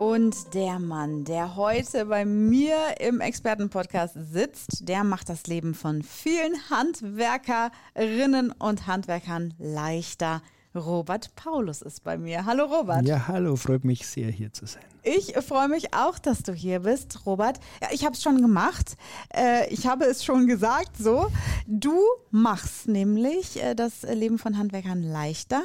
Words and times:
Und 0.00 0.54
der 0.54 0.78
Mann, 0.78 1.24
der 1.24 1.56
heute 1.56 2.06
bei 2.06 2.24
mir 2.24 2.74
im 3.00 3.20
Expertenpodcast 3.20 4.16
sitzt, 4.32 4.88
der 4.88 5.04
macht 5.04 5.28
das 5.28 5.46
Leben 5.46 5.74
von 5.74 6.02
vielen 6.02 6.54
Handwerkerinnen 6.70 8.50
und 8.50 8.86
Handwerkern 8.86 9.52
leichter. 9.58 10.40
Robert 10.74 11.36
Paulus 11.36 11.82
ist 11.82 12.02
bei 12.02 12.16
mir. 12.16 12.46
Hallo 12.46 12.64
Robert. 12.64 13.06
Ja, 13.06 13.28
hallo, 13.28 13.56
freut 13.56 13.84
mich 13.84 14.06
sehr 14.06 14.30
hier 14.30 14.50
zu 14.54 14.64
sein. 14.64 14.82
Ich 15.02 15.34
freue 15.46 15.68
mich 15.68 15.92
auch, 15.92 16.18
dass 16.18 16.42
du 16.44 16.54
hier 16.54 16.80
bist, 16.80 17.26
Robert. 17.26 17.60
Ja, 17.82 17.88
ich 17.92 18.06
habe 18.06 18.14
es 18.14 18.22
schon 18.22 18.40
gemacht. 18.40 18.96
Äh, 19.34 19.68
ich 19.68 19.86
habe 19.86 20.06
es 20.06 20.24
schon 20.24 20.46
gesagt, 20.46 20.96
so. 20.96 21.26
Du 21.66 22.00
machst 22.30 22.88
nämlich 22.88 23.62
äh, 23.62 23.74
das 23.74 24.00
Leben 24.00 24.38
von 24.38 24.56
Handwerkern 24.56 25.02
leichter, 25.02 25.60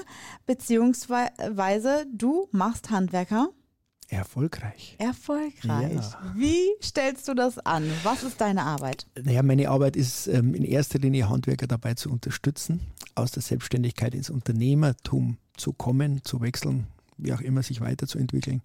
beziehungsweise 0.45 2.05
du 2.11 2.49
machst 2.51 2.89
Handwerker 2.89 3.47
Erfolgreich. 4.09 4.95
Erfolgreich. 4.99 5.93
Ja. 5.95 6.33
Wie 6.35 6.73
stellst 6.81 7.27
du 7.27 7.33
das 7.33 7.57
an? 7.59 7.89
Was 8.03 8.23
ist 8.23 8.39
deine 8.39 8.61
Arbeit? 8.63 9.07
Naja, 9.21 9.41
meine 9.41 9.69
Arbeit 9.69 9.95
ist 9.95 10.27
ähm, 10.27 10.53
in 10.53 10.63
erster 10.63 10.99
Linie 10.99 11.29
Handwerker 11.29 11.67
dabei 11.67 11.95
zu 11.95 12.11
unterstützen, 12.11 12.81
aus 13.15 13.31
der 13.31 13.41
Selbstständigkeit 13.41 14.13
ins 14.13 14.29
Unternehmertum 14.29 15.37
zu 15.57 15.73
kommen, 15.73 16.23
zu 16.23 16.41
wechseln, 16.41 16.87
wie 17.17 17.33
auch 17.33 17.41
immer 17.41 17.63
sich 17.63 17.81
weiterzuentwickeln, 17.81 18.61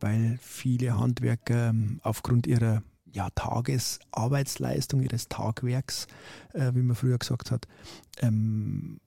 weil 0.00 0.38
viele 0.42 0.98
Handwerker 0.98 1.70
ähm, 1.70 2.00
aufgrund 2.02 2.46
ihrer 2.46 2.82
ja, 3.12 3.30
Tagesarbeitsleistung, 3.30 5.02
ihres 5.02 5.28
Tagwerks, 5.28 6.08
äh, 6.52 6.72
wie 6.74 6.82
man 6.82 6.96
früher 6.96 7.18
gesagt 7.18 7.52
hat, 7.52 7.68
ähm, 8.20 8.98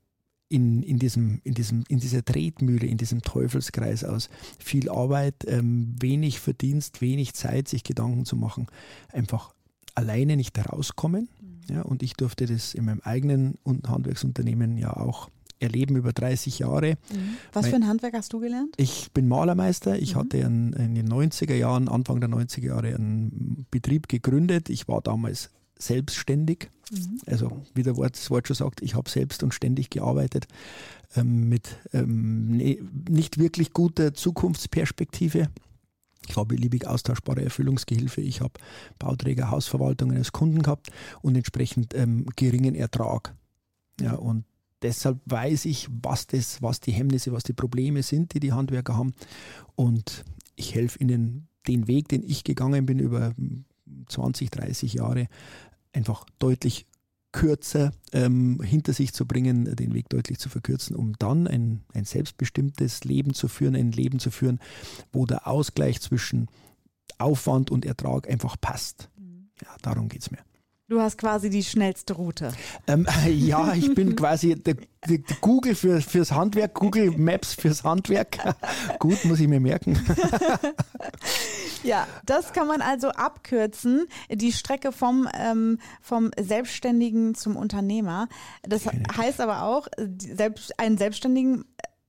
in, 0.49 0.83
in, 0.83 0.99
diesem, 0.99 1.41
in, 1.43 1.53
diesem, 1.53 1.83
in 1.87 1.99
dieser 1.99 2.23
Tretmühle, 2.23 2.87
in 2.87 2.97
diesem 2.97 3.21
Teufelskreis 3.21 4.03
aus 4.03 4.29
viel 4.59 4.89
Arbeit, 4.89 5.35
ähm, 5.47 5.95
wenig 5.99 6.39
Verdienst, 6.39 7.01
wenig 7.01 7.33
Zeit, 7.33 7.67
sich 7.67 7.83
Gedanken 7.83 8.25
zu 8.25 8.35
machen, 8.35 8.67
einfach 9.11 9.53
alleine 9.95 10.37
nicht 10.37 10.57
herauskommen. 10.57 11.29
Mhm. 11.41 11.75
Ja, 11.75 11.81
und 11.81 12.01
ich 12.01 12.13
durfte 12.13 12.45
das 12.45 12.73
in 12.73 12.85
meinem 12.85 13.01
eigenen 13.01 13.55
Handwerksunternehmen 13.65 14.77
ja 14.77 14.95
auch 14.95 15.29
erleben 15.59 15.95
über 15.95 16.13
30 16.13 16.59
Jahre. 16.59 16.97
Mhm. 17.11 17.37
Was 17.51 17.67
für 17.67 17.75
ein 17.75 17.87
Handwerk 17.87 18.13
hast 18.13 18.31
du 18.31 18.39
gelernt? 18.39 18.75
Ich 18.77 19.11
bin 19.11 19.27
Malermeister. 19.27 19.99
Ich 19.99 20.15
mhm. 20.15 20.19
hatte 20.19 20.37
in, 20.37 20.73
in 20.73 20.95
den 20.95 21.09
90er 21.09 21.55
Jahren, 21.55 21.89
Anfang 21.89 22.21
der 22.21 22.29
90er 22.29 22.65
Jahre, 22.65 22.95
einen 22.95 23.65
Betrieb 23.71 24.07
gegründet. 24.07 24.69
Ich 24.69 24.87
war 24.87 25.01
damals 25.01 25.49
selbstständig. 25.77 26.69
Mhm. 26.91 27.19
Also 27.25 27.65
wie 27.73 27.83
der 27.83 27.97
Wort, 27.97 28.15
das 28.15 28.29
Wort 28.29 28.47
schon 28.47 28.55
sagt, 28.55 28.81
ich 28.81 28.95
habe 28.95 29.09
selbst 29.09 29.43
und 29.43 29.53
ständig 29.53 29.89
gearbeitet 29.89 30.47
ähm, 31.15 31.49
mit 31.49 31.77
ähm, 31.93 32.57
ne, 32.57 32.79
nicht 33.09 33.37
wirklich 33.37 33.73
guter 33.73 34.13
Zukunftsperspektive. 34.13 35.49
Ich 36.27 36.35
war 36.35 36.45
beliebig 36.45 36.87
austauschbare 36.87 37.43
Erfüllungsgehilfe. 37.43 38.21
Ich 38.21 38.41
habe 38.41 38.53
Bauträger, 38.99 39.49
Hausverwaltungen 39.51 40.17
als 40.17 40.31
Kunden 40.31 40.61
gehabt 40.61 40.89
und 41.21 41.35
entsprechend 41.35 41.93
ähm, 41.93 42.25
geringen 42.35 42.75
Ertrag. 42.75 43.33
Ja, 44.01 44.15
und 44.15 44.43
deshalb 44.81 45.19
weiß 45.25 45.65
ich, 45.65 45.87
was 46.03 46.27
das, 46.27 46.61
was 46.61 46.79
die 46.79 46.91
Hemmnisse, 46.91 47.31
was 47.31 47.43
die 47.43 47.53
Probleme 47.53 48.03
sind, 48.03 48.33
die 48.33 48.39
die 48.39 48.51
Handwerker 48.51 48.97
haben. 48.97 49.13
Und 49.75 50.25
ich 50.55 50.75
helfe 50.75 50.99
ihnen 50.99 51.47
den 51.67 51.87
Weg, 51.87 52.09
den 52.09 52.23
ich 52.23 52.43
gegangen 52.43 52.85
bin 52.85 52.99
über 52.99 53.33
20, 54.07 54.51
30 54.51 54.93
Jahre, 54.93 55.27
einfach 55.97 56.25
deutlich 56.39 56.85
kürzer 57.33 57.91
ähm, 58.13 58.61
hinter 58.61 58.93
sich 58.93 59.13
zu 59.13 59.25
bringen, 59.25 59.75
den 59.75 59.93
Weg 59.93 60.09
deutlich 60.09 60.39
zu 60.39 60.49
verkürzen, 60.49 60.95
um 60.95 61.13
dann 61.19 61.47
ein, 61.47 61.83
ein 61.93 62.05
selbstbestimmtes 62.05 63.03
Leben 63.03 63.33
zu 63.33 63.47
führen, 63.47 63.75
ein 63.75 63.91
Leben 63.91 64.19
zu 64.19 64.31
führen, 64.31 64.59
wo 65.11 65.25
der 65.25 65.47
Ausgleich 65.47 65.99
zwischen 66.01 66.47
Aufwand 67.17 67.69
und 67.69 67.85
Ertrag 67.85 68.29
einfach 68.29 68.55
passt. 68.59 69.09
Mhm. 69.17 69.49
Ja, 69.61 69.75
darum 69.81 70.07
geht 70.07 70.21
es 70.21 70.31
mir. 70.31 70.39
Du 70.89 71.01
hast 71.01 71.17
quasi 71.17 71.49
die 71.49 71.65
schnellste 71.65 72.13
Route. 72.13 72.53
Ähm, 72.87 73.05
ja, 73.27 73.73
ich 73.73 73.93
bin 73.93 74.15
quasi 74.15 74.55
der, 74.55 74.75
der 75.05 75.19
Google 75.41 75.75
für, 75.75 75.99
fürs 75.99 76.31
Handwerk, 76.31 76.75
Google 76.75 77.11
Maps 77.11 77.53
fürs 77.53 77.83
Handwerk. 77.83 78.37
Gut, 78.99 79.25
muss 79.25 79.41
ich 79.41 79.49
mir 79.49 79.59
merken. 79.59 80.01
ja, 81.83 82.07
das 82.25 82.53
kann 82.53 82.67
man 82.67 82.81
also 82.81 83.09
abkürzen, 83.09 84.07
die 84.31 84.53
Strecke 84.53 84.93
vom, 84.93 85.27
ähm, 85.37 85.79
vom 86.01 86.31
Selbstständigen 86.39 87.35
zum 87.35 87.57
Unternehmer. 87.57 88.29
Das 88.63 88.85
heißt 88.85 89.41
aber 89.41 89.63
auch, 89.63 89.89
selbst, 90.17 90.79
einen 90.79 90.97
Selbstständigen 90.97 91.65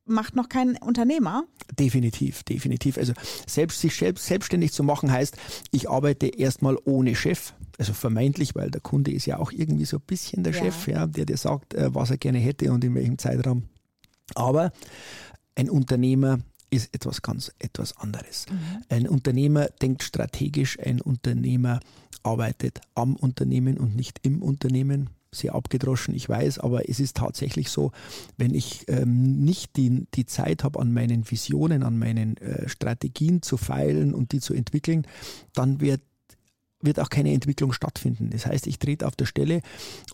macht 0.08 0.36
noch 0.36 0.48
keinen 0.48 0.76
Unternehmer. 0.76 1.44
Definitiv, 1.78 2.42
definitiv. 2.42 2.98
Also 2.98 3.12
selbst 3.46 3.80
sich 3.80 3.94
selbst 3.94 4.26
selbstständig 4.26 4.72
zu 4.72 4.82
machen 4.82 5.12
heißt, 5.12 5.36
ich 5.70 5.88
arbeite 5.88 6.26
erstmal 6.26 6.76
ohne 6.84 7.14
Chef 7.14 7.52
also 7.78 7.92
vermeintlich, 7.92 8.54
weil 8.56 8.70
der 8.70 8.80
Kunde 8.80 9.12
ist 9.12 9.26
ja 9.26 9.38
auch 9.38 9.52
irgendwie 9.52 9.84
so 9.84 9.98
ein 9.98 10.02
bisschen 10.04 10.42
der 10.42 10.52
ja. 10.52 10.58
Chef, 10.58 10.88
ja, 10.88 11.06
der 11.06 11.24
dir 11.24 11.36
sagt, 11.36 11.74
äh, 11.74 11.94
was 11.94 12.10
er 12.10 12.18
gerne 12.18 12.38
hätte 12.38 12.72
und 12.72 12.82
in 12.84 12.94
welchem 12.94 13.18
Zeitraum. 13.18 13.64
Aber 14.34 14.72
ein 15.54 15.70
Unternehmer 15.70 16.40
ist 16.70 16.94
etwas 16.94 17.22
ganz 17.22 17.52
etwas 17.58 17.96
anderes. 17.96 18.46
Mhm. 18.50 18.82
Ein 18.88 19.08
Unternehmer 19.08 19.66
denkt 19.80 20.02
strategisch, 20.02 20.78
ein 20.80 21.00
Unternehmer 21.00 21.80
arbeitet 22.24 22.80
am 22.94 23.14
Unternehmen 23.16 23.78
und 23.78 23.96
nicht 23.96 24.18
im 24.22 24.42
Unternehmen. 24.42 25.10
Sehr 25.30 25.54
abgedroschen, 25.54 26.14
ich 26.14 26.28
weiß, 26.28 26.58
aber 26.58 26.88
es 26.88 27.00
ist 27.00 27.16
tatsächlich 27.16 27.68
so, 27.68 27.92
wenn 28.38 28.54
ich 28.54 28.86
ähm, 28.88 29.44
nicht 29.44 29.76
die, 29.76 30.06
die 30.14 30.24
Zeit 30.24 30.64
habe, 30.64 30.80
an 30.80 30.92
meinen 30.92 31.30
Visionen, 31.30 31.82
an 31.82 31.98
meinen 31.98 32.38
äh, 32.38 32.68
Strategien 32.68 33.42
zu 33.42 33.58
feilen 33.58 34.14
und 34.14 34.32
die 34.32 34.40
zu 34.40 34.54
entwickeln, 34.54 35.06
dann 35.52 35.80
wird 35.80 36.00
wird 36.80 37.00
auch 37.00 37.10
keine 37.10 37.32
Entwicklung 37.32 37.72
stattfinden. 37.72 38.30
Das 38.30 38.46
heißt, 38.46 38.66
ich 38.66 38.78
trete 38.78 39.06
auf 39.06 39.16
der 39.16 39.26
Stelle 39.26 39.62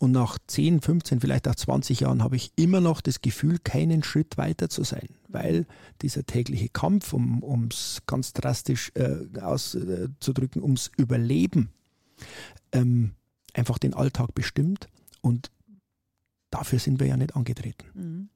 und 0.01 0.13
nach 0.13 0.39
10, 0.47 0.81
15, 0.81 1.21
vielleicht 1.21 1.49
auch 1.49 1.55
20 1.55 2.01
Jahren 2.01 2.23
habe 2.23 2.37
ich 2.37 2.53
immer 2.57 2.81
noch 2.81 3.01
das 3.01 3.21
Gefühl, 3.21 3.59
keinen 3.59 4.03
Schritt 4.03 4.39
weiter 4.39 4.69
zu 4.69 4.83
sein, 4.83 5.09
weil 5.29 5.67
dieser 6.03 6.25
tägliche 6.25 6.69
Kampf, 6.69 7.13
um 7.13 7.69
es 7.71 8.03
ganz 8.07 8.33
drastisch 8.33 8.93
äh, 8.95 9.39
auszudrücken, 9.39 10.63
äh, 10.63 10.65
ums 10.65 10.91
Überleben, 10.97 11.71
ähm, 12.73 13.13
einfach 13.53 13.79
den 13.79 13.95
Alltag 13.95 14.35
bestimmt 14.35 14.89
und 15.25 15.51
dafür 16.51 16.79
sind 16.79 17.01
wir 17.01 17.07
ja 17.07 17.17
nicht 17.17 17.35
angetreten. 17.35 17.85
Mhm. 17.95 18.29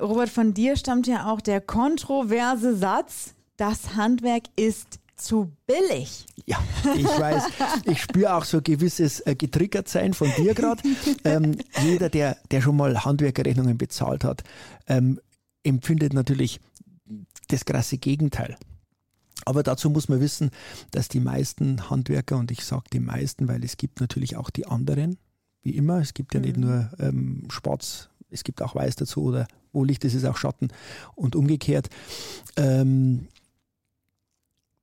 Robert, 0.00 0.30
von 0.30 0.54
dir 0.54 0.76
stammt 0.76 1.06
ja 1.06 1.30
auch 1.30 1.40
der 1.40 1.60
kontroverse 1.60 2.76
Satz, 2.76 3.34
das 3.56 3.94
Handwerk 3.94 4.44
ist 4.56 4.98
zu 5.16 5.52
billig. 5.66 6.26
Ja, 6.46 6.58
ich 6.96 7.04
weiß. 7.04 7.44
Ich 7.84 8.02
spüre 8.02 8.34
auch 8.34 8.44
so 8.44 8.56
ein 8.56 8.64
gewisses 8.64 9.20
äh, 9.20 9.36
Getriggertsein 9.36 10.12
von 10.14 10.32
dir 10.36 10.54
gerade. 10.54 10.82
Ähm, 11.24 11.56
jeder, 11.82 12.10
der, 12.10 12.36
der 12.50 12.60
schon 12.60 12.76
mal 12.76 13.04
Handwerkerrechnungen 13.04 13.78
bezahlt 13.78 14.24
hat, 14.24 14.42
ähm, 14.88 15.20
empfindet 15.62 16.12
natürlich 16.12 16.60
das 17.48 17.64
krasse 17.64 17.96
Gegenteil. 17.98 18.56
Aber 19.44 19.62
dazu 19.62 19.90
muss 19.90 20.08
man 20.08 20.20
wissen, 20.20 20.50
dass 20.90 21.08
die 21.08 21.20
meisten 21.20 21.88
Handwerker, 21.88 22.36
und 22.36 22.50
ich 22.50 22.64
sage 22.64 22.84
die 22.92 23.00
meisten, 23.00 23.48
weil 23.48 23.64
es 23.64 23.76
gibt 23.76 24.00
natürlich 24.00 24.36
auch 24.36 24.50
die 24.50 24.66
anderen, 24.66 25.18
wie 25.64 25.76
immer, 25.76 25.98
es 25.98 26.14
gibt 26.14 26.34
ja 26.34 26.40
mhm. 26.40 26.46
nicht 26.46 26.56
nur 26.56 26.90
ähm, 26.98 27.44
schwarz, 27.48 28.10
es 28.30 28.44
gibt 28.44 28.62
auch 28.62 28.74
weiß 28.74 28.96
dazu 28.96 29.24
oder 29.24 29.48
wo 29.72 29.84
Licht 29.84 30.04
ist, 30.04 30.14
ist 30.14 30.24
auch 30.24 30.36
Schatten 30.36 30.68
und 31.16 31.34
umgekehrt. 31.34 31.88
Ähm, 32.56 33.26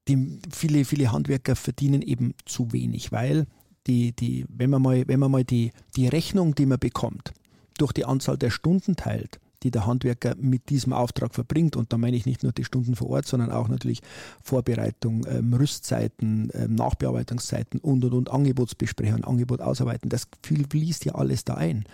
die, 0.07 0.39
viele, 0.51 0.83
viele 0.85 1.11
Handwerker 1.11 1.55
verdienen 1.55 2.01
eben 2.01 2.33
zu 2.45 2.71
wenig, 2.73 3.11
weil 3.11 3.45
die, 3.87 4.11
die, 4.11 4.45
wenn 4.49 4.69
man 4.69 4.81
mal, 4.81 5.07
wenn 5.07 5.19
man 5.19 5.31
mal 5.31 5.43
die, 5.43 5.71
die 5.95 6.07
Rechnung, 6.07 6.55
die 6.55 6.65
man 6.65 6.79
bekommt, 6.79 7.33
durch 7.77 7.93
die 7.93 8.05
Anzahl 8.05 8.37
der 8.37 8.49
Stunden 8.49 8.95
teilt, 8.95 9.39
die 9.63 9.71
der 9.71 9.85
Handwerker 9.85 10.35
mit 10.39 10.69
diesem 10.69 10.93
Auftrag 10.93 11.33
verbringt. 11.33 11.75
Und 11.75 11.93
da 11.93 11.97
meine 11.97 12.17
ich 12.17 12.25
nicht 12.25 12.43
nur 12.43 12.51
die 12.51 12.63
Stunden 12.63 12.95
vor 12.95 13.09
Ort, 13.09 13.27
sondern 13.27 13.51
auch 13.51 13.67
natürlich 13.67 14.01
Vorbereitung, 14.43 15.25
ähm, 15.27 15.53
Rüstzeiten, 15.53 16.49
ähm, 16.53 16.75
Nachbearbeitungszeiten 16.75 17.79
und 17.79 18.03
und 18.05 18.13
und 18.13 18.31
Angebotsbesprechungen, 18.31 19.23
Angebot 19.23 19.61
ausarbeiten. 19.61 20.09
Das 20.09 20.27
fließt 20.43 21.05
ja 21.05 21.15
alles 21.15 21.45
da 21.45 21.55
ein. 21.55 21.85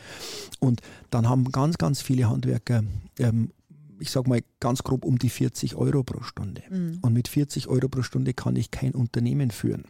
Und 0.59 0.81
dann 1.09 1.29
haben 1.29 1.51
ganz, 1.51 1.77
ganz 1.77 2.01
viele 2.01 2.29
Handwerker 2.29 2.83
ähm, 3.19 3.51
ich 3.99 4.11
sage 4.11 4.29
mal 4.29 4.41
ganz 4.59 4.83
grob 4.83 5.05
um 5.05 5.17
die 5.17 5.29
40 5.29 5.75
Euro 5.75 6.03
pro 6.03 6.21
Stunde. 6.21 6.61
Mhm. 6.69 6.99
Und 7.01 7.13
mit 7.13 7.27
40 7.27 7.67
Euro 7.67 7.87
pro 7.87 8.03
Stunde 8.03 8.33
kann 8.33 8.55
ich 8.55 8.71
kein 8.71 8.93
Unternehmen 8.93 9.51
führen, 9.51 9.85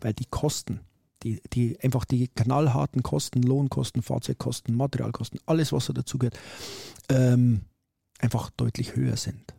weil 0.00 0.12
die 0.12 0.26
Kosten, 0.26 0.80
die, 1.22 1.40
die 1.52 1.78
einfach 1.80 2.04
die 2.04 2.28
knallharten 2.28 3.02
Kosten, 3.02 3.42
Lohnkosten, 3.42 4.02
Fahrzeugkosten, 4.02 4.76
Materialkosten, 4.76 5.40
alles, 5.46 5.72
was 5.72 5.86
so 5.86 5.92
dazugehört, 5.92 6.38
ähm, 7.08 7.62
einfach 8.18 8.50
deutlich 8.50 8.96
höher 8.96 9.16
sind. 9.16 9.54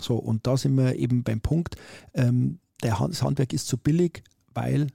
So, 0.00 0.16
und 0.16 0.46
da 0.46 0.56
sind 0.56 0.76
wir 0.76 0.96
eben 0.96 1.22
beim 1.22 1.40
Punkt, 1.40 1.76
ähm, 2.14 2.60
der, 2.82 2.98
das 3.08 3.22
Handwerk 3.22 3.52
ist 3.52 3.66
zu 3.66 3.76
billig, 3.76 4.22
weil 4.54 4.88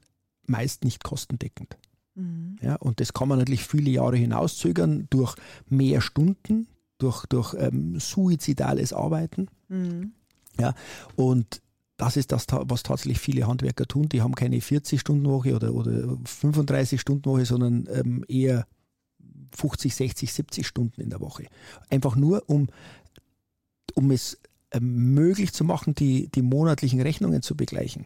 meist 0.46 0.84
nicht 0.84 1.04
kostendeckend. 1.04 1.78
Mhm. 2.16 2.58
Ja, 2.62 2.76
und 2.76 3.00
das 3.00 3.14
kann 3.14 3.28
man 3.28 3.40
natürlich 3.40 3.66
viele 3.66 3.92
Jahre 3.92 4.18
hinauszögern 4.18 5.08
durch 5.10 5.36
mehr 5.68 6.02
Stunden, 6.02 6.68
durch, 6.98 7.26
durch 7.26 7.56
ähm, 7.58 8.00
suizidales 8.00 8.94
Arbeiten. 8.94 9.48
Mhm. 9.68 10.14
Ja, 10.60 10.76
und 11.16 11.62
das 12.04 12.18
ist 12.18 12.34
das, 12.34 12.48
was 12.50 12.84
tatsächlich 12.84 13.20
viele 13.20 13.48
Handwerker 13.48 13.86
tun. 13.86 14.10
Die 14.10 14.22
haben 14.22 14.36
keine 14.36 14.58
40-Stunden-Woche 14.58 15.56
oder, 15.56 15.74
oder 15.74 16.18
35-Stunden-Woche, 16.26 17.46
sondern 17.46 17.88
ähm, 17.94 18.26
eher 18.28 18.68
50, 19.56 19.96
60, 19.96 20.34
70 20.34 20.68
Stunden 20.68 21.00
in 21.00 21.10
der 21.10 21.22
Woche. 21.22 21.46
Einfach 21.90 22.18
nur, 22.18 22.44
um, 22.48 22.68
um 23.94 24.12
es 24.12 24.38
ähm, 24.72 25.14
möglich 25.14 25.54
zu 25.54 25.64
machen, 25.64 25.96
die, 25.96 26.28
die 26.28 26.42
monatlichen 26.42 27.00
Rechnungen 27.00 27.42
zu 27.42 27.56
begleichen. 27.56 28.06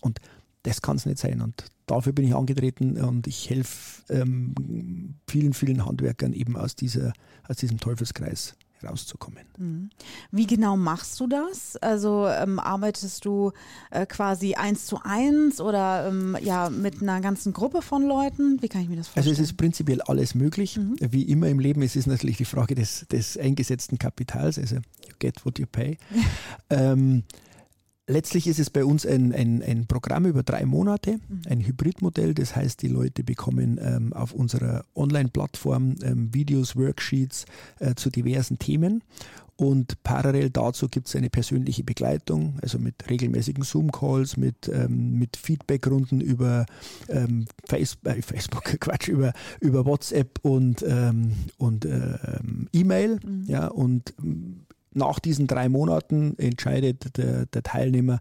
Und 0.00 0.18
das 0.62 0.80
kann 0.80 0.96
es 0.96 1.04
nicht 1.04 1.18
sein. 1.18 1.42
Und 1.42 1.66
dafür 1.84 2.14
bin 2.14 2.26
ich 2.26 2.34
angetreten 2.34 2.96
und 2.96 3.26
ich 3.26 3.50
helfe 3.50 4.02
ähm, 4.14 5.18
vielen, 5.28 5.52
vielen 5.52 5.84
Handwerkern 5.84 6.32
eben 6.32 6.56
aus, 6.56 6.74
dieser, 6.74 7.12
aus 7.46 7.58
diesem 7.58 7.80
Teufelskreis 7.80 8.56
rauszukommen. 8.84 9.46
Mhm. 9.58 9.90
Wie 10.30 10.46
genau 10.46 10.76
machst 10.76 11.18
du 11.20 11.26
das? 11.26 11.76
Also 11.76 12.26
ähm, 12.28 12.58
arbeitest 12.58 13.24
du 13.24 13.52
äh, 13.90 14.06
quasi 14.06 14.54
eins 14.54 14.86
zu 14.86 15.00
eins 15.02 15.60
oder 15.60 16.08
ähm, 16.08 16.36
ja 16.40 16.70
mit 16.70 17.02
einer 17.02 17.20
ganzen 17.20 17.52
Gruppe 17.52 17.82
von 17.82 18.06
Leuten? 18.06 18.60
Wie 18.62 18.68
kann 18.68 18.82
ich 18.82 18.88
mir 18.88 18.96
das 18.96 19.08
vorstellen? 19.08 19.28
Also 19.28 19.42
es 19.42 19.50
ist 19.50 19.56
prinzipiell 19.56 20.02
alles 20.02 20.34
möglich. 20.34 20.76
Mhm. 20.76 20.96
Wie 21.00 21.22
immer 21.22 21.48
im 21.48 21.58
Leben, 21.58 21.82
es 21.82 21.96
ist 21.96 22.06
natürlich 22.06 22.36
die 22.36 22.44
Frage 22.44 22.74
des, 22.74 23.06
des 23.10 23.36
eingesetzten 23.36 23.98
Kapitals, 23.98 24.58
also 24.58 24.76
you 24.76 25.14
get 25.18 25.44
what 25.44 25.58
you 25.58 25.66
pay. 25.66 25.98
ähm, 26.70 27.24
Letztlich 28.08 28.46
ist 28.46 28.60
es 28.60 28.70
bei 28.70 28.84
uns 28.84 29.04
ein, 29.04 29.32
ein, 29.32 29.62
ein 29.62 29.86
Programm 29.86 30.26
über 30.26 30.44
drei 30.44 30.64
Monate, 30.64 31.18
mhm. 31.28 31.40
ein 31.48 31.66
Hybridmodell. 31.66 32.34
Das 32.34 32.54
heißt, 32.54 32.80
die 32.82 32.88
Leute 32.88 33.24
bekommen 33.24 33.80
ähm, 33.82 34.12
auf 34.12 34.32
unserer 34.32 34.84
Online-Plattform 34.94 35.96
ähm, 36.02 36.32
Videos, 36.32 36.76
Worksheets 36.76 37.46
äh, 37.80 37.94
zu 37.96 38.10
diversen 38.10 38.60
Themen. 38.60 39.02
Und 39.56 40.02
parallel 40.02 40.50
dazu 40.50 40.86
gibt 40.88 41.08
es 41.08 41.16
eine 41.16 41.30
persönliche 41.30 41.82
Begleitung, 41.82 42.58
also 42.60 42.78
mit 42.78 43.08
regelmäßigen 43.08 43.64
Zoom-Calls, 43.64 44.36
mit, 44.36 44.68
ähm, 44.68 45.18
mit 45.18 45.36
Feedback-Runden 45.36 46.20
über 46.20 46.66
ähm, 47.08 47.46
Face 47.66 47.96
äh, 48.04 48.20
Facebook, 48.20 48.64
Quatsch, 48.80 49.08
über, 49.08 49.32
über 49.60 49.86
WhatsApp 49.86 50.38
und, 50.42 50.84
ähm, 50.86 51.32
und 51.56 51.86
äh, 51.86 52.18
E-Mail. 52.72 53.18
Mhm. 53.24 53.44
Ja, 53.46 53.68
und 53.68 54.14
nach 54.96 55.18
diesen 55.18 55.46
drei 55.46 55.68
Monaten 55.68 56.36
entscheidet 56.38 57.16
der, 57.16 57.46
der 57.46 57.62
Teilnehmer, 57.62 58.20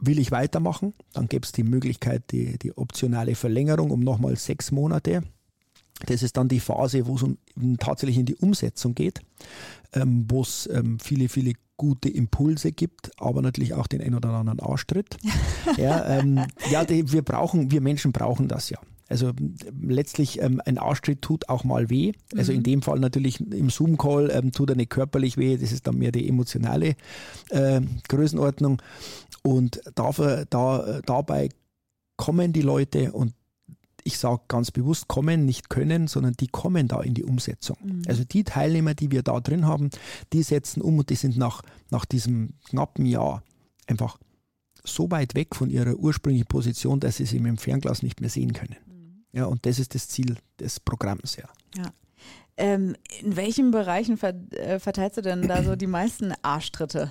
will 0.00 0.18
ich 0.18 0.30
weitermachen? 0.30 0.94
Dann 1.12 1.28
gäbe 1.28 1.44
es 1.44 1.52
die 1.52 1.62
Möglichkeit, 1.62 2.30
die, 2.32 2.58
die 2.58 2.76
optionale 2.76 3.34
Verlängerung 3.34 3.90
um 3.90 4.00
nochmal 4.00 4.36
sechs 4.36 4.72
Monate. 4.72 5.22
Das 6.06 6.22
ist 6.22 6.36
dann 6.36 6.48
die 6.48 6.60
Phase, 6.60 7.06
wo 7.06 7.14
es 7.14 7.22
um, 7.22 7.38
tatsächlich 7.78 8.18
in 8.18 8.26
die 8.26 8.34
Umsetzung 8.34 8.94
geht, 8.94 9.20
ähm, 9.92 10.26
wo 10.28 10.42
es 10.42 10.68
ähm, 10.72 10.98
viele, 10.98 11.28
viele 11.28 11.52
gute 11.76 12.08
Impulse 12.08 12.72
gibt, 12.72 13.10
aber 13.20 13.42
natürlich 13.42 13.74
auch 13.74 13.86
den 13.86 14.00
ein 14.00 14.14
oder 14.14 14.30
anderen 14.30 14.60
Arschtritt. 14.60 15.16
ja, 15.76 16.04
ähm, 16.18 16.44
ja 16.70 16.84
die, 16.84 17.12
wir 17.12 17.22
brauchen, 17.22 17.70
wir 17.70 17.80
Menschen 17.80 18.12
brauchen 18.12 18.48
das 18.48 18.70
ja. 18.70 18.78
Also 19.08 19.32
letztlich 19.80 20.40
ähm, 20.40 20.62
ein 20.64 20.78
Arschtritt 20.78 21.20
tut 21.20 21.48
auch 21.48 21.64
mal 21.64 21.90
weh. 21.90 22.12
Also 22.36 22.52
mhm. 22.52 22.58
in 22.58 22.62
dem 22.64 22.82
Fall 22.82 22.98
natürlich 23.00 23.40
im 23.40 23.68
Zoom-Call 23.68 24.30
ähm, 24.30 24.52
tut 24.52 24.70
er 24.70 24.76
nicht 24.76 24.90
körperlich 24.90 25.36
weh, 25.36 25.56
das 25.56 25.72
ist 25.72 25.86
dann 25.86 25.98
mehr 25.98 26.12
die 26.12 26.28
emotionale 26.28 26.96
äh, 27.50 27.80
Größenordnung. 28.08 28.80
Und 29.42 29.82
dafür, 29.94 30.46
da, 30.48 31.00
dabei 31.04 31.50
kommen 32.16 32.52
die 32.52 32.62
Leute 32.62 33.12
und 33.12 33.34
ich 34.04 34.18
sage 34.18 34.42
ganz 34.48 34.70
bewusst 34.70 35.08
kommen, 35.08 35.46
nicht 35.46 35.70
können, 35.70 36.06
sondern 36.06 36.34
die 36.34 36.46
kommen 36.46 36.88
da 36.88 37.00
in 37.00 37.14
die 37.14 37.24
Umsetzung. 37.24 37.76
Mhm. 37.82 38.02
Also 38.06 38.24
die 38.24 38.44
Teilnehmer, 38.44 38.94
die 38.94 39.10
wir 39.10 39.22
da 39.22 39.40
drin 39.40 39.66
haben, 39.66 39.90
die 40.32 40.42
setzen 40.42 40.82
um 40.82 40.98
und 40.98 41.10
die 41.10 41.14
sind 41.14 41.36
nach, 41.36 41.62
nach 41.90 42.04
diesem 42.04 42.54
knappen 42.68 43.06
Jahr 43.06 43.42
einfach 43.86 44.18
so 44.84 45.10
weit 45.10 45.34
weg 45.34 45.54
von 45.54 45.70
ihrer 45.70 45.94
ursprünglichen 45.94 46.46
Position, 46.46 47.00
dass 47.00 47.16
sie 47.16 47.26
sie 47.26 47.38
mit 47.38 47.48
dem 47.48 47.56
Fernglas 47.56 48.02
nicht 48.02 48.20
mehr 48.20 48.30
sehen 48.30 48.52
können. 48.52 48.76
Ja, 49.34 49.46
und 49.46 49.66
das 49.66 49.80
ist 49.80 49.96
das 49.96 50.06
Ziel 50.08 50.36
des 50.60 50.78
Programms, 50.78 51.34
ja. 51.34 51.48
ja. 51.76 51.92
Ähm, 52.56 52.94
in 53.20 53.36
welchen 53.36 53.72
Bereichen 53.72 54.20
äh, 54.20 54.78
verteilst 54.78 55.16
du 55.16 55.22
denn 55.22 55.48
da 55.48 55.64
so 55.64 55.74
die 55.74 55.88
meisten 55.88 56.32
Arschtritte? 56.42 57.10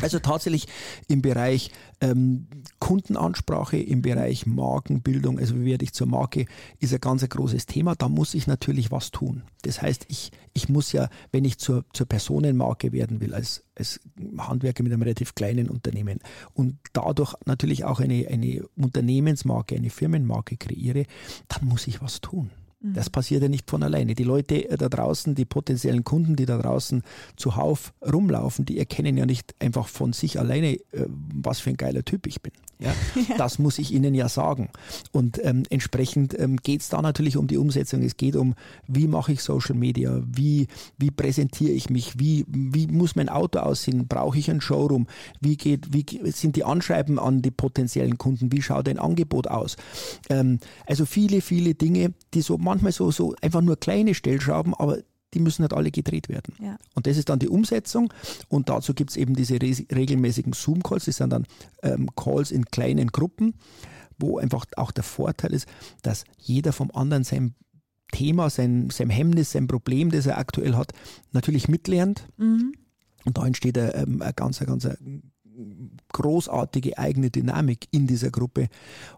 Also 0.00 0.18
tatsächlich 0.18 0.66
im 1.06 1.22
Bereich 1.22 1.70
ähm, 2.00 2.48
Kundenansprache, 2.80 3.76
im 3.76 4.02
Bereich 4.02 4.46
Markenbildung, 4.46 5.38
also 5.38 5.54
wie 5.54 5.66
werde 5.66 5.84
ich 5.84 5.92
zur 5.92 6.08
Marke, 6.08 6.46
ist 6.80 6.92
ein 6.92 7.00
ganz 7.00 7.28
großes 7.28 7.66
Thema. 7.66 7.94
Da 7.94 8.08
muss 8.08 8.34
ich 8.34 8.46
natürlich 8.46 8.90
was 8.90 9.12
tun. 9.12 9.42
Das 9.62 9.82
heißt, 9.82 10.06
ich, 10.08 10.32
ich 10.52 10.68
muss 10.68 10.92
ja, 10.92 11.08
wenn 11.30 11.44
ich 11.44 11.58
zur, 11.58 11.84
zur 11.92 12.06
Personenmarke 12.06 12.90
werden 12.90 13.20
will, 13.20 13.34
als, 13.34 13.64
als 13.76 14.00
Handwerker 14.36 14.82
mit 14.82 14.92
einem 14.92 15.02
relativ 15.02 15.34
kleinen 15.34 15.68
Unternehmen 15.68 16.18
und 16.54 16.78
dadurch 16.92 17.34
natürlich 17.44 17.84
auch 17.84 18.00
eine, 18.00 18.26
eine 18.28 18.64
Unternehmensmarke, 18.76 19.76
eine 19.76 19.90
Firmenmarke 19.90 20.56
kreiere, 20.56 21.04
dann 21.48 21.68
muss 21.68 21.86
ich 21.86 22.02
was 22.02 22.20
tun. 22.20 22.50
Das 22.82 23.08
mhm. 23.08 23.12
passiert 23.12 23.42
ja 23.42 23.48
nicht 23.48 23.70
von 23.70 23.82
alleine. 23.82 24.14
Die 24.14 24.24
Leute 24.24 24.68
äh, 24.68 24.76
da 24.76 24.88
draußen, 24.88 25.34
die 25.34 25.44
potenziellen 25.44 26.04
Kunden, 26.04 26.36
die 26.36 26.46
da 26.46 26.58
draußen 26.58 27.02
zuhauf 27.36 27.92
rumlaufen, 28.04 28.64
die 28.64 28.78
erkennen 28.78 29.16
ja 29.16 29.26
nicht 29.26 29.54
einfach 29.60 29.86
von 29.86 30.12
sich 30.12 30.38
alleine, 30.38 30.74
äh, 30.74 31.06
was 31.08 31.60
für 31.60 31.70
ein 31.70 31.76
geiler 31.76 32.04
Typ 32.04 32.26
ich 32.26 32.42
bin. 32.42 32.52
Ja. 32.82 32.94
Das 33.38 33.58
muss 33.58 33.78
ich 33.78 33.92
ihnen 33.92 34.14
ja 34.14 34.28
sagen. 34.28 34.68
Und 35.12 35.40
ähm, 35.44 35.62
entsprechend 35.70 36.38
ähm, 36.38 36.56
geht 36.56 36.80
es 36.80 36.88
da 36.88 37.00
natürlich 37.02 37.36
um 37.36 37.46
die 37.46 37.56
Umsetzung. 37.56 38.02
Es 38.02 38.16
geht 38.16 38.36
um, 38.36 38.54
wie 38.86 39.06
mache 39.06 39.32
ich 39.32 39.42
Social 39.42 39.74
Media, 39.74 40.20
wie, 40.24 40.66
wie 40.98 41.10
präsentiere 41.10 41.72
ich 41.72 41.90
mich, 41.90 42.18
wie, 42.18 42.44
wie 42.48 42.86
muss 42.86 43.16
mein 43.16 43.28
Auto 43.28 43.60
aussehen, 43.60 44.06
brauche 44.08 44.38
ich 44.38 44.50
ein 44.50 44.60
Showroom, 44.60 45.06
wie, 45.40 45.56
geht, 45.56 45.92
wie 45.92 46.04
sind 46.32 46.56
die 46.56 46.64
Anschreiben 46.64 47.18
an 47.18 47.42
die 47.42 47.50
potenziellen 47.50 48.18
Kunden, 48.18 48.52
wie 48.52 48.62
schaut 48.62 48.88
ein 48.88 48.98
Angebot 48.98 49.46
aus. 49.48 49.76
Ähm, 50.28 50.58
also 50.86 51.06
viele, 51.06 51.40
viele 51.40 51.74
Dinge, 51.74 52.12
die 52.34 52.42
so 52.42 52.58
manchmal 52.58 52.92
so, 52.92 53.10
so 53.10 53.34
einfach 53.40 53.60
nur 53.60 53.76
kleine 53.76 54.14
Stellschrauben, 54.14 54.74
aber 54.74 54.98
die 55.34 55.40
müssen 55.40 55.62
nicht 55.62 55.72
alle 55.72 55.90
gedreht 55.90 56.28
werden. 56.28 56.54
Ja. 56.60 56.76
Und 56.94 57.06
das 57.06 57.16
ist 57.16 57.28
dann 57.28 57.38
die 57.38 57.48
Umsetzung. 57.48 58.12
Und 58.48 58.68
dazu 58.68 58.94
gibt 58.94 59.10
es 59.10 59.16
eben 59.16 59.34
diese 59.34 59.54
regelmäßigen 59.54 60.52
Zoom-Calls. 60.52 61.06
Das 61.06 61.16
sind 61.16 61.30
dann 61.30 61.46
ähm, 61.82 62.08
Calls 62.16 62.50
in 62.50 62.66
kleinen 62.66 63.08
Gruppen, 63.08 63.54
wo 64.18 64.38
einfach 64.38 64.66
auch 64.76 64.90
der 64.90 65.04
Vorteil 65.04 65.52
ist, 65.52 65.66
dass 66.02 66.24
jeder 66.38 66.72
vom 66.72 66.90
anderen 66.92 67.24
sein 67.24 67.54
Thema, 68.12 68.50
sein, 68.50 68.90
sein 68.90 69.10
Hemmnis, 69.10 69.52
sein 69.52 69.66
Problem, 69.66 70.10
das 70.10 70.26
er 70.26 70.38
aktuell 70.38 70.76
hat, 70.76 70.92
natürlich 71.32 71.68
mitlernt. 71.68 72.26
Mhm. 72.36 72.74
Und 73.24 73.38
da 73.38 73.46
entsteht 73.46 73.78
ein, 73.78 73.90
ähm, 73.94 74.22
ein 74.22 74.32
ganz, 74.36 74.60
ein 74.60 74.66
ganz 74.66 74.86
großartige 76.12 76.98
eigene 76.98 77.30
Dynamik 77.30 77.88
in 77.90 78.06
dieser 78.06 78.30
Gruppe. 78.30 78.68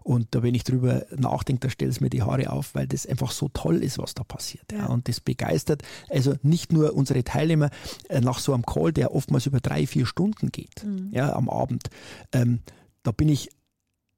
Und 0.03 0.27
da, 0.31 0.43
wenn 0.43 0.55
ich 0.55 0.63
drüber 0.63 1.05
nachdenke, 1.15 1.67
da 1.67 1.69
stellt 1.69 1.91
es 1.91 2.01
mir 2.01 2.09
die 2.09 2.23
Haare 2.23 2.51
auf, 2.51 2.75
weil 2.75 2.87
das 2.87 3.05
einfach 3.05 3.31
so 3.31 3.49
toll 3.53 3.83
ist, 3.83 3.97
was 3.97 4.13
da 4.13 4.23
passiert. 4.23 4.71
Ja. 4.71 4.87
Und 4.87 5.07
das 5.07 5.19
begeistert 5.19 5.83
also 6.09 6.35
nicht 6.43 6.71
nur 6.71 6.93
unsere 6.93 7.23
Teilnehmer 7.23 7.69
äh, 8.09 8.21
nach 8.21 8.39
so 8.39 8.53
einem 8.53 8.65
Call, 8.65 8.91
der 8.91 9.13
oftmals 9.13 9.45
über 9.45 9.59
drei, 9.59 9.87
vier 9.87 10.05
Stunden 10.05 10.51
geht, 10.51 10.83
mhm. 10.83 11.09
ja, 11.11 11.33
am 11.33 11.49
Abend. 11.49 11.89
Ähm, 12.31 12.59
da 13.03 13.11
bin 13.11 13.29
ich 13.29 13.49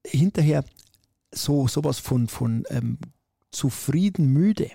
hinterher 0.05 0.63
so 1.33 1.67
sowas 1.67 1.99
von, 1.99 2.27
von 2.27 2.63
ähm, 2.69 2.97
zufrieden 3.51 4.31
müde. 4.31 4.69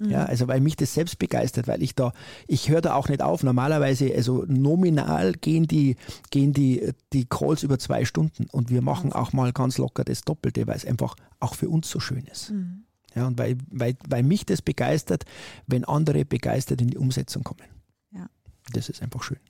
Ja, 0.00 0.22
mhm. 0.22 0.26
also 0.26 0.48
weil 0.48 0.60
mich 0.60 0.76
das 0.76 0.94
selbst 0.94 1.18
begeistert, 1.18 1.68
weil 1.68 1.82
ich 1.82 1.94
da, 1.94 2.12
ich 2.46 2.70
höre 2.70 2.80
da 2.80 2.94
auch 2.94 3.08
nicht 3.08 3.22
auf. 3.22 3.42
Normalerweise, 3.42 4.12
also 4.14 4.44
nominal 4.48 5.32
gehen 5.32 5.66
die, 5.66 5.96
gehen 6.30 6.52
die, 6.54 6.92
die 7.12 7.26
Calls 7.26 7.62
über 7.62 7.78
zwei 7.78 8.04
Stunden 8.04 8.46
und 8.50 8.70
wir 8.70 8.80
machen 8.80 9.12
auch 9.12 9.32
mal 9.32 9.52
ganz 9.52 9.76
locker 9.76 10.04
das 10.04 10.22
Doppelte, 10.22 10.66
weil 10.66 10.76
es 10.76 10.86
einfach 10.86 11.16
auch 11.38 11.54
für 11.54 11.68
uns 11.68 11.90
so 11.90 12.00
schön 12.00 12.24
ist. 12.26 12.50
Mhm. 12.50 12.84
Ja, 13.14 13.26
und 13.26 13.38
weil, 13.38 13.58
weil, 13.70 13.96
weil 14.08 14.22
mich 14.22 14.46
das 14.46 14.62
begeistert, 14.62 15.24
wenn 15.66 15.84
andere 15.84 16.24
begeistert 16.24 16.80
in 16.80 16.88
die 16.88 16.98
Umsetzung 16.98 17.42
kommen. 17.42 17.68
Ja. 18.12 18.28
Das 18.72 18.88
ist 18.88 19.02
einfach 19.02 19.22
schön. 19.22 19.40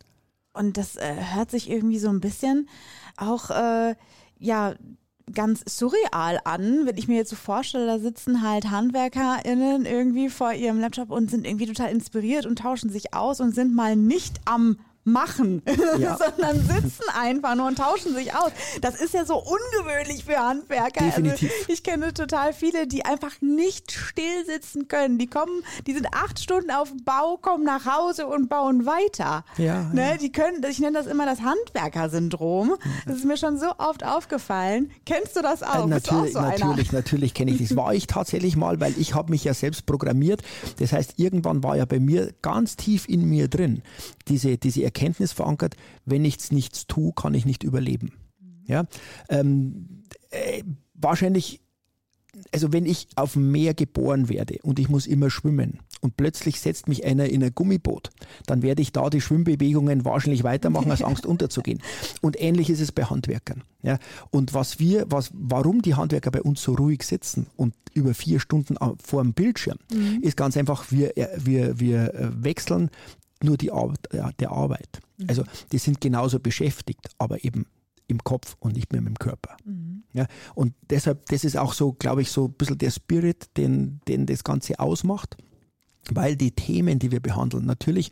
Und 0.53 0.77
das 0.77 0.97
äh, 0.97 1.15
hört 1.35 1.51
sich 1.51 1.71
irgendwie 1.71 1.99
so 1.99 2.09
ein 2.09 2.21
bisschen 2.21 2.69
auch, 3.17 3.51
äh, 3.51 3.95
ja, 4.39 4.75
ganz 5.33 5.63
surreal 5.67 6.41
an, 6.45 6.87
wenn 6.87 6.97
ich 6.97 7.09
mir 7.09 7.17
jetzt 7.17 7.31
so 7.31 7.37
vorstelle, 7.37 7.87
da 7.87 7.99
sitzen 7.99 8.43
halt 8.43 8.71
HandwerkerInnen 8.71 9.87
irgendwie 9.87 10.29
vor 10.29 10.53
ihrem 10.53 10.81
Laptop 10.81 11.11
und 11.11 11.31
sind 11.31 11.47
irgendwie 11.47 11.67
total 11.67 11.91
inspiriert 11.91 12.47
und 12.47 12.59
tauschen 12.59 12.91
sich 12.91 13.15
aus 13.15 13.41
und 13.41 13.55
sind 13.55 13.75
mal 13.75 13.97
nicht 13.97 14.41
am 14.45 14.79
machen, 15.13 15.63
ja. 15.99 16.17
sondern 16.17 16.57
sitzen 16.57 17.05
einfach 17.15 17.55
nur 17.55 17.67
und 17.67 17.79
tauschen 17.79 18.15
sich 18.15 18.35
aus. 18.35 18.51
Das 18.81 19.01
ist 19.01 19.15
ja 19.15 19.25
so 19.25 19.37
ungewöhnlich 19.37 20.25
für 20.25 20.39
Handwerker. 20.39 21.05
Also 21.05 21.23
Definitiv. 21.23 21.51
Also 21.51 21.73
ich 21.73 21.83
kenne 21.83 22.13
total 22.15 22.53
viele, 22.53 22.87
die 22.87 23.05
einfach 23.05 23.41
nicht 23.41 23.93
still 23.93 24.45
sitzen 24.47 24.89
können. 24.89 25.19
Die 25.19 25.27
kommen, 25.27 25.63
die 25.87 25.93
sind 25.93 26.09
acht 26.13 26.39
Stunden 26.41 26.71
auf 26.71 26.91
dem 26.91 27.05
Bau, 27.05 27.37
kommen 27.37 27.65
nach 27.65 27.87
Hause 27.87 28.27
und 28.27 28.49
bauen 28.49 28.87
weiter. 28.87 29.45
Ja, 29.59 29.91
ne? 29.93 30.13
ja. 30.13 30.17
Die 30.17 30.33
können, 30.33 30.65
ich 30.69 30.79
nenne 30.79 30.99
das 30.99 31.07
immer 31.07 31.27
das 31.27 31.41
Handwerkersyndrom. 31.41 32.77
Das 33.07 33.17
ist 33.17 33.25
mir 33.25 33.37
schon 33.37 33.59
so 33.59 33.73
oft 33.79 34.05
aufgefallen. 34.05 34.91
Kennst 35.07 35.37
du 35.37 35.43
das 35.43 35.63
auch? 35.63 35.85
Äh, 35.85 35.89
natürlich, 35.89 36.37
auch 36.37 36.43
so 36.43 36.49
natürlich, 36.49 36.93
natürlich 36.93 37.35
kenne 37.35 37.51
ich 37.53 37.59
das. 37.59 37.77
War 37.77 37.95
ich 37.95 38.07
tatsächlich 38.07 38.57
mal, 38.57 38.81
weil 38.81 38.95
ich 38.99 39.15
habe 39.15 39.31
mich 39.31 39.45
ja 39.45 39.55
selbst 39.55 39.87
programmiert. 39.87 40.43
Das 40.79 40.93
heißt, 40.93 41.15
irgendwann 41.17 41.63
war 41.63 41.77
ja 41.77 41.85
bei 41.85 42.01
mir 42.01 42.33
ganz 42.43 42.77
tief 42.77 43.09
in 43.09 43.29
mir 43.29 43.49
drin 43.49 43.83
diese, 44.31 44.57
diese 44.57 44.83
Erkenntnis 44.85 45.00
verankert, 45.33 45.77
wenn 46.05 46.25
ich 46.25 46.51
nichts 46.51 46.87
tue, 46.87 47.13
kann 47.13 47.35
ich 47.35 47.47
nicht 47.47 47.63
überleben. 47.63 48.13
Ja, 48.67 48.85
ähm, 49.29 50.05
äh, 50.31 50.63
wahrscheinlich 50.95 51.61
also 52.53 52.73
wenn 52.73 52.87
ich 52.87 53.09
auf 53.17 53.35
dem 53.35 53.51
Meer 53.51 53.75
geboren 53.75 54.29
werde 54.29 54.59
und 54.63 54.79
ich 54.79 54.89
muss 54.89 55.07
immer 55.07 55.31
schwimmen 55.31 55.79
und 56.01 56.17
plötzlich 56.17 56.61
setzt 56.61 56.89
mich 56.89 57.05
einer 57.05 57.29
in 57.29 57.43
ein 57.43 57.55
Gummiboot, 57.55 58.11
dann 58.47 58.63
werde 58.63 58.83
ich 58.83 58.93
da 58.93 59.11
die 59.11 59.21
Schwimmbewegungen 59.21 60.05
wahrscheinlich 60.05 60.45
weitermachen, 60.45 60.91
als 60.91 61.03
Angst 61.03 61.27
unterzugehen. 61.27 61.83
Und 62.21 62.41
ähnlich 62.41 62.71
ist 62.71 62.81
es 62.81 62.93
bei 62.93 63.05
Handwerkern. 63.05 63.63
Ja, 63.83 63.99
und 64.31 64.55
was 64.55 64.79
wir, 64.79 65.07
was, 65.09 65.31
warum 65.35 65.83
die 65.83 65.95
Handwerker 65.95 66.31
bei 66.31 66.43
uns 66.43 66.63
so 66.63 66.75
ruhig 66.75 67.03
sitzen 67.03 67.47
und 67.57 67.75
über 67.95 68.15
vier 68.15 68.39
Stunden 68.39 68.77
vor 69.03 69.23
dem 69.23 69.33
Bildschirm, 69.33 69.79
mhm. 69.93 70.21
ist 70.23 70.37
ganz 70.37 70.57
einfach, 70.57 70.91
wir, 70.91 71.17
äh, 71.17 71.29
wir, 71.37 71.81
wir 71.81 72.15
äh, 72.15 72.45
wechseln 72.45 72.91
nur 73.43 73.57
die 73.57 73.73
Arbeit, 73.73 74.09
der 74.39 74.51
Arbeit. 74.51 75.01
Mhm. 75.19 75.27
Also 75.29 75.45
die 75.73 75.79
sind 75.79 76.01
genauso 76.01 76.41
beschäftigt, 76.41 77.09
aber 77.19 77.45
eben 77.45 77.67
im 78.07 78.23
Kopf 78.25 78.57
und 78.59 78.75
nicht 78.75 78.93
mehr 78.93 79.01
mit 79.01 79.11
dem 79.11 79.19
Körper. 79.19 79.57
Mhm. 79.65 80.03
Ja, 80.13 80.27
und 80.55 80.75
deshalb, 80.91 81.27
das 81.27 81.45
ist 81.45 81.57
auch 81.57 81.73
so, 81.73 81.93
glaube 81.93 82.23
ich, 82.23 82.31
so 82.31 82.47
ein 82.47 82.53
bisschen 82.53 82.79
der 82.79 82.91
Spirit, 82.91 83.57
den, 83.57 84.01
den 84.09 84.27
das 84.27 84.45
Ganze 84.45 84.79
ausmacht, 84.81 85.37
weil 86.11 86.37
die 86.37 86.53
Themen, 86.53 86.99
die 86.99 87.13
wir 87.13 87.21
behandeln, 87.21 87.67
natürlich 87.67 88.11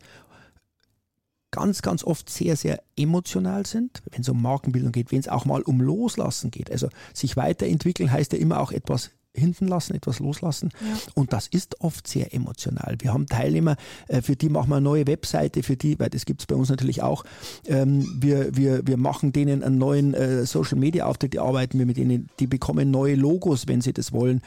ganz, 1.51 1.81
ganz 1.81 2.03
oft 2.03 2.29
sehr, 2.29 2.55
sehr 2.55 2.81
emotional 2.95 3.65
sind, 3.65 4.01
wenn 4.11 4.21
es 4.21 4.29
um 4.29 4.41
Markenbildung 4.41 4.91
geht, 4.91 5.11
wenn 5.11 5.19
es 5.19 5.27
auch 5.27 5.45
mal 5.45 5.61
um 5.63 5.81
Loslassen 5.81 6.51
geht. 6.51 6.71
Also 6.71 6.89
sich 7.13 7.37
weiterentwickeln 7.37 8.11
heißt 8.11 8.33
ja 8.33 8.39
immer 8.39 8.59
auch 8.59 8.71
etwas 8.71 9.11
hinten 9.39 9.67
lassen, 9.67 9.95
etwas 9.95 10.19
loslassen. 10.19 10.69
Ja. 10.81 10.97
Und 11.15 11.33
das 11.33 11.47
ist 11.47 11.81
oft 11.81 12.07
sehr 12.07 12.33
emotional. 12.33 12.95
Wir 12.99 13.13
haben 13.13 13.27
Teilnehmer, 13.27 13.75
äh, 14.07 14.21
für 14.21 14.35
die 14.35 14.49
machen 14.49 14.69
wir 14.69 14.75
eine 14.75 14.83
neue 14.83 15.07
Webseite, 15.07 15.63
für 15.63 15.77
die, 15.77 15.99
weil 15.99 16.09
das 16.09 16.25
gibt 16.25 16.41
es 16.41 16.47
bei 16.47 16.55
uns 16.55 16.69
natürlich 16.69 17.01
auch, 17.01 17.23
ähm, 17.65 18.07
wir, 18.19 18.55
wir, 18.55 18.85
wir 18.85 18.97
machen 18.97 19.31
denen 19.31 19.63
einen 19.63 19.77
neuen 19.77 20.13
äh, 20.13 20.45
Social 20.45 20.77
Media 20.77 21.05
Auftritt, 21.05 21.33
die 21.33 21.39
arbeiten 21.39 21.79
wir 21.79 21.85
mit 21.85 21.97
denen, 21.97 22.29
die 22.39 22.47
bekommen 22.47 22.91
neue 22.91 23.15
Logos, 23.15 23.67
wenn 23.67 23.81
sie 23.81 23.93
das 23.93 24.11
wollen. 24.11 24.41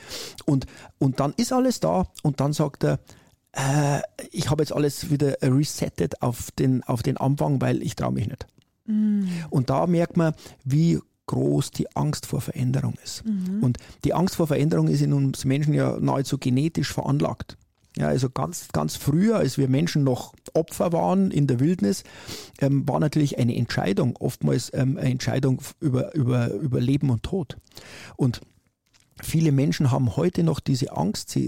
Und, 0.45 0.67
und 0.99 1.21
dann 1.21 1.33
ist 1.37 1.53
alles 1.53 1.81
da 1.81 2.07
und 2.23 2.41
dann 2.41 2.53
sagt 2.53 2.85
er, 2.85 2.99
äh, 3.53 4.01
ich 4.31 4.51
habe 4.51 4.63
jetzt 4.63 4.73
alles 4.73 5.11
wieder 5.11 5.37
resettet 5.43 6.23
auf 6.23 6.51
den, 6.53 6.83
auf 6.85 7.03
den 7.03 7.17
Anfang, 7.17 7.61
weil 7.61 7.83
ich 7.83 7.97
traue 7.97 8.13
mich 8.13 8.29
nicht. 8.29 8.47
Mm. 8.87 9.25
Und 9.51 9.71
da 9.71 9.87
merkt 9.87 10.17
man, 10.17 10.35
wie 10.65 10.99
groß 11.33 11.71
die 11.71 11.97
Angst 11.97 12.27
vor 12.27 12.43
Veränderung 12.43 12.95
ist. 13.03 13.25
Mhm. 13.25 13.63
Und 13.63 13.79
die 14.05 14.13
Angst 14.13 14.37
vor 14.37 14.47
Veränderung 14.47 14.89
ist 14.89 15.01
in 15.01 15.15
uns 15.15 15.47
Menschen 15.47 15.73
ja 15.73 15.99
nahezu 15.99 16.37
genetisch 16.37 16.93
veranlagt. 16.93 17.57
Ja, 17.97 18.09
also 18.09 18.31
ganz, 18.31 18.69
ganz 18.73 18.97
früher, 18.97 19.37
als 19.37 19.59
wir 19.59 19.69
Menschen 19.69 20.05
noch 20.05 20.35
Opfer 20.55 20.93
waren 20.93 21.31
in 21.31 21.47
der 21.47 21.61
Wildnis, 21.61 22.05
ähm, 22.61 22.87
war 22.89 23.01
natürlich 23.01 23.39
eine 23.39 23.55
Entscheidung, 23.55 24.17
oftmals 24.17 24.71
ähm, 24.75 24.97
eine 24.97 25.11
Entscheidung 25.11 25.61
über, 25.81 26.15
über, 26.15 26.53
über 26.53 26.81
Leben 26.81 27.11
und 27.11 27.23
Tod. 27.23 27.57
Und 28.17 28.41
Viele 29.25 29.53
Menschen 29.53 29.93
haben 29.93 30.17
heute 30.17 30.43
noch 30.43 30.59
diese 30.59 30.97
Angst 30.97 31.39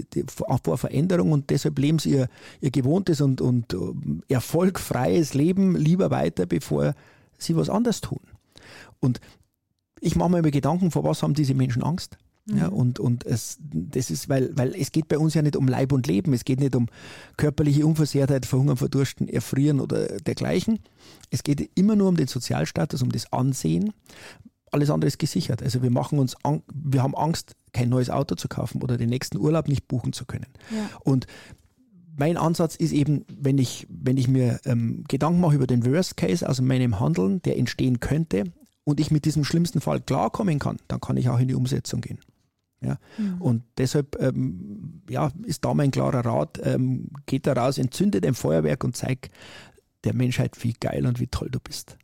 vor 0.63 0.77
Veränderung 0.77 1.33
und 1.33 1.49
deshalb 1.49 1.77
leben 1.77 1.99
sie 1.99 2.11
ihr, 2.11 2.29
ihr 2.61 2.71
gewohntes 2.71 3.19
und, 3.19 3.41
und 3.41 3.73
ähm, 3.73 4.21
erfolgfreies 4.29 5.33
Leben 5.33 5.75
lieber 5.75 6.09
weiter, 6.09 6.45
bevor 6.45 6.93
sie 7.37 7.57
was 7.57 7.69
anderes 7.69 7.99
tun. 7.99 8.21
Und 9.01 9.19
ich 9.99 10.15
mache 10.15 10.29
mir 10.29 10.39
immer 10.39 10.51
Gedanken, 10.51 10.91
vor 10.91 11.03
was 11.03 11.23
haben 11.23 11.33
diese 11.33 11.53
Menschen 11.53 11.83
Angst? 11.83 12.17
Mhm. 12.45 12.57
Ja, 12.57 12.67
und 12.67 12.99
und 12.99 13.25
es, 13.25 13.57
das 13.59 14.11
ist, 14.11 14.29
weil, 14.29 14.55
weil 14.55 14.75
es 14.75 14.91
geht 14.91 15.07
bei 15.07 15.17
uns 15.17 15.33
ja 15.33 15.41
nicht 15.41 15.55
um 15.55 15.67
Leib 15.67 15.91
und 15.91 16.05
Leben, 16.07 16.33
es 16.33 16.45
geht 16.45 16.59
nicht 16.59 16.75
um 16.75 16.87
körperliche 17.37 17.85
Unversehrtheit, 17.85 18.45
Verhungern, 18.45 18.77
Verdursten, 18.77 19.27
Erfrieren 19.27 19.79
oder 19.79 20.07
dergleichen. 20.19 20.79
Es 21.31 21.43
geht 21.43 21.71
immer 21.75 21.95
nur 21.95 22.09
um 22.09 22.17
den 22.17 22.27
Sozialstatus, 22.27 23.01
um 23.01 23.11
das 23.11 23.31
Ansehen. 23.33 23.93
Alles 24.71 24.89
andere 24.89 25.07
ist 25.07 25.19
gesichert. 25.19 25.63
Also 25.63 25.81
wir 25.81 25.89
machen 25.89 26.19
uns, 26.19 26.35
wir 26.73 27.01
haben 27.01 27.15
Angst, 27.15 27.55
kein 27.71 27.89
neues 27.89 28.09
Auto 28.09 28.35
zu 28.35 28.47
kaufen 28.47 28.81
oder 28.81 28.97
den 28.97 29.09
nächsten 29.09 29.37
Urlaub 29.37 29.67
nicht 29.67 29.87
buchen 29.87 30.13
zu 30.13 30.25
können. 30.25 30.47
Ja. 30.71 30.89
Und 31.03 31.27
mein 32.17 32.37
Ansatz 32.37 32.75
ist 32.75 32.91
eben, 32.91 33.25
wenn 33.27 33.57
ich, 33.57 33.87
wenn 33.89 34.17
ich 34.17 34.27
mir 34.27 34.59
ähm, 34.65 35.03
Gedanken 35.07 35.41
mache 35.41 35.55
über 35.55 35.67
den 35.67 35.85
Worst 35.85 36.17
Case, 36.17 36.47
also 36.47 36.63
meinem 36.63 36.99
Handeln, 36.99 37.41
der 37.41 37.57
entstehen 37.57 37.99
könnte, 37.99 38.45
und 38.85 38.99
ich 39.01 39.11
mit 39.11 39.25
diesem 39.25 39.43
schlimmsten 39.43 39.81
Fall 39.81 39.99
klarkommen 39.99 40.59
kann, 40.59 40.77
dann 40.87 41.01
kann 41.01 41.17
ich 41.17 41.27
auch 41.27 41.39
in 41.39 41.49
die 41.49 41.55
Umsetzung 41.55 41.99
gehen. 41.99 42.19
Ja? 42.81 42.97
Mhm. 43.17 43.41
Und 43.41 43.63
deshalb 43.77 44.21
ähm, 44.21 45.01
ja, 45.09 45.31
ist 45.43 45.65
da 45.65 45.73
mein 45.73 45.91
klarer 45.91 46.25
Rat, 46.25 46.61
ähm, 46.63 47.09
geht 47.25 47.47
da 47.47 47.53
raus, 47.53 47.77
entzündet 47.77 48.25
ein 48.25 48.35
Feuerwerk 48.35 48.83
und 48.83 48.95
zeig 48.95 49.29
der 50.03 50.13
Menschheit, 50.13 50.63
wie 50.63 50.73
geil 50.73 51.05
und 51.05 51.19
wie 51.19 51.27
toll 51.27 51.49
du 51.49 51.59
bist. 51.59 51.97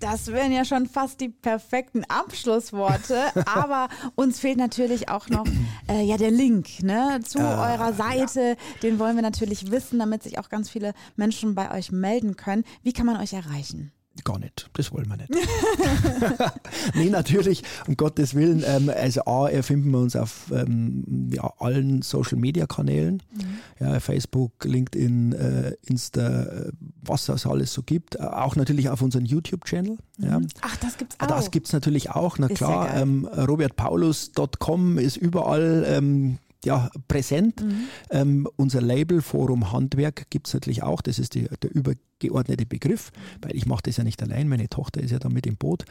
Das 0.00 0.28
wären 0.28 0.52
ja 0.52 0.64
schon 0.64 0.86
fast 0.86 1.20
die 1.20 1.28
perfekten 1.28 2.04
Abschlussworte, 2.04 3.20
aber 3.46 3.88
uns 4.14 4.38
fehlt 4.38 4.56
natürlich 4.56 5.08
auch 5.08 5.28
noch 5.28 5.44
äh, 5.90 6.02
ja, 6.04 6.16
der 6.16 6.30
Link 6.30 6.82
ne, 6.82 7.20
zu 7.24 7.40
ah, 7.40 7.72
eurer 7.72 7.92
Seite. 7.92 8.40
Ja. 8.40 8.54
Den 8.82 9.00
wollen 9.00 9.16
wir 9.16 9.22
natürlich 9.22 9.72
wissen, 9.72 9.98
damit 9.98 10.22
sich 10.22 10.38
auch 10.38 10.48
ganz 10.48 10.70
viele 10.70 10.94
Menschen 11.16 11.56
bei 11.56 11.76
euch 11.76 11.90
melden 11.90 12.36
können. 12.36 12.64
Wie 12.82 12.92
kann 12.92 13.06
man 13.06 13.20
euch 13.20 13.32
erreichen? 13.32 13.92
Gar 14.24 14.38
nicht, 14.38 14.68
das 14.72 14.92
wollen 14.92 15.08
wir 15.08 15.16
nicht. 15.16 15.30
nee, 16.94 17.08
natürlich, 17.08 17.62
um 17.86 17.96
Gottes 17.96 18.34
Willen. 18.34 18.64
Ähm, 18.66 18.90
also 18.94 19.24
A, 19.24 19.48
erfinden 19.48 19.90
wir 19.90 19.98
uns 19.98 20.16
auf 20.16 20.50
ähm, 20.52 21.30
ja, 21.32 21.52
allen 21.58 22.02
Social-Media-Kanälen. 22.02 23.22
Mhm. 23.32 23.58
Ja, 23.80 24.00
Facebook, 24.00 24.64
LinkedIn, 24.64 25.32
äh, 25.32 25.74
Insta, 25.86 26.42
äh, 26.42 26.72
was 27.02 27.28
es 27.28 27.46
alles 27.46 27.72
so 27.72 27.82
gibt. 27.82 28.16
Äh, 28.16 28.22
auch 28.22 28.56
natürlich 28.56 28.88
auf 28.88 29.02
unserem 29.02 29.24
YouTube-Channel. 29.24 29.98
Mhm. 30.18 30.24
Ja. 30.24 30.40
Ach, 30.62 30.76
das 30.76 30.96
gibt's 30.98 31.16
auch. 31.20 31.26
Das 31.26 31.50
gibt 31.50 31.66
es 31.66 31.72
natürlich 31.72 32.10
auch, 32.10 32.38
na 32.38 32.48
ist 32.48 32.56
klar. 32.56 32.94
Ähm, 32.94 33.24
robertpaulus.com 33.26 34.98
ist 34.98 35.16
überall 35.16 35.84
ähm, 35.86 36.38
ja, 36.64 36.90
präsent. 37.06 37.62
Mhm. 37.62 37.88
Ähm, 38.10 38.48
unser 38.56 38.80
Label 38.80 39.22
Forum 39.22 39.72
Handwerk 39.72 40.28
gibt 40.30 40.48
es 40.48 40.54
natürlich 40.54 40.82
auch. 40.82 41.00
Das 41.00 41.18
ist 41.18 41.34
die, 41.34 41.48
der 41.62 41.74
übergeordnete 41.74 42.66
Begriff, 42.66 43.12
weil 43.40 43.54
ich 43.54 43.66
mache 43.66 43.82
das 43.84 43.96
ja 43.96 44.04
nicht 44.04 44.22
allein. 44.22 44.48
Meine 44.48 44.68
Tochter 44.68 45.00
ist 45.00 45.10
ja 45.10 45.18
da 45.18 45.28
mit 45.28 45.46
im 45.46 45.56
Boot. 45.56 45.84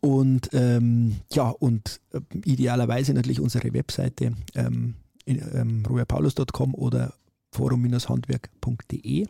Und 0.00 0.50
ähm, 0.52 1.16
ja, 1.32 1.48
und 1.48 2.00
äh, 2.12 2.20
idealerweise 2.44 3.12
natürlich 3.12 3.40
unsere 3.40 3.72
Webseite 3.72 4.34
ähm, 4.54 4.94
ähm, 5.26 5.84
ruhepaulus.com 5.88 6.74
oder 6.74 7.14
forum-handwerk.de. 7.52 9.26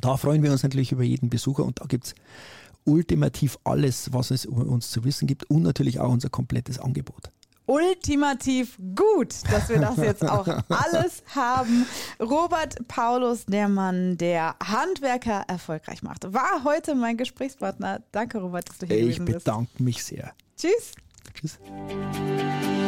Da 0.00 0.16
freuen 0.16 0.42
wir 0.42 0.50
uns 0.50 0.62
natürlich 0.62 0.92
über 0.92 1.04
jeden 1.04 1.30
Besucher 1.30 1.64
und 1.64 1.80
da 1.80 1.86
gibt 1.86 2.06
es 2.06 2.14
ultimativ 2.84 3.58
alles, 3.64 4.12
was 4.12 4.30
es 4.30 4.44
über 4.44 4.66
uns 4.66 4.90
zu 4.90 5.04
wissen 5.04 5.26
gibt 5.26 5.48
und 5.48 5.62
natürlich 5.62 6.00
auch 6.00 6.12
unser 6.12 6.28
komplettes 6.28 6.78
Angebot 6.78 7.30
ultimativ 7.66 8.78
gut, 8.94 9.34
dass 9.50 9.68
wir 9.68 9.78
das 9.78 9.96
jetzt 9.96 10.28
auch 10.28 10.46
alles 10.68 11.22
haben. 11.34 11.86
Robert 12.20 12.86
Paulus, 12.88 13.46
der 13.46 13.68
Mann, 13.68 14.18
der 14.18 14.56
Handwerker 14.62 15.44
erfolgreich 15.48 16.02
macht, 16.02 16.32
war 16.32 16.64
heute 16.64 16.94
mein 16.94 17.16
Gesprächspartner. 17.16 18.02
Danke, 18.12 18.38
Robert, 18.38 18.68
dass 18.68 18.78
du 18.78 18.86
hier 18.86 18.98
ich 18.98 19.18
bist. 19.18 19.28
Ich 19.28 19.44
bedanke 19.44 19.82
mich 19.82 20.04
sehr. 20.04 20.32
Tschüss. 20.56 20.92
Tschüss. 21.34 21.58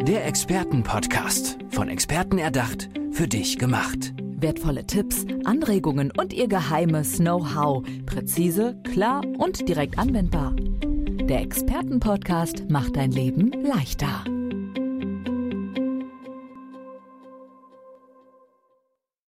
Der 0.06 0.26
Expertenpodcast. 0.26 1.58
Von 1.70 1.88
Experten 1.88 2.38
erdacht, 2.38 2.88
für 3.10 3.26
dich 3.26 3.58
gemacht. 3.58 4.14
Wertvolle 4.38 4.86
Tipps, 4.86 5.24
Anregungen 5.44 6.12
und 6.16 6.32
ihr 6.32 6.46
geheimes 6.46 7.16
Know-how. 7.16 7.84
Präzise, 8.04 8.80
klar 8.84 9.22
und 9.38 9.68
direkt 9.68 9.98
anwendbar. 9.98 10.54
Der 10.54 11.40
Expertenpodcast 11.40 12.70
macht 12.70 12.96
dein 12.96 13.10
Leben 13.10 13.50
leichter. 13.64 14.24